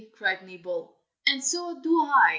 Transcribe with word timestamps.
cried 0.13 0.43
Nibble. 0.45 0.95
"And 1.27 1.43
so 1.43 1.79
do 1.83 2.01
I!" 2.03 2.29